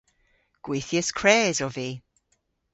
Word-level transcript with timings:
Gwithyas 0.63 1.09
kres 1.17 1.57
ov 1.65 1.71
vy. 1.75 1.89